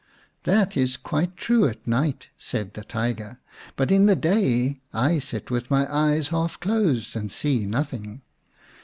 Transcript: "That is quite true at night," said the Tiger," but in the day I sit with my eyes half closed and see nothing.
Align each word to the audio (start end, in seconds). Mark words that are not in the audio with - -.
"That 0.49 0.75
is 0.75 0.97
quite 0.97 1.37
true 1.37 1.67
at 1.67 1.85
night," 1.85 2.29
said 2.35 2.73
the 2.73 2.83
Tiger," 2.83 3.37
but 3.77 3.91
in 3.91 4.07
the 4.07 4.15
day 4.15 4.77
I 4.91 5.19
sit 5.19 5.51
with 5.51 5.69
my 5.69 5.85
eyes 5.95 6.29
half 6.29 6.59
closed 6.59 7.15
and 7.15 7.31
see 7.31 7.67
nothing. 7.67 8.23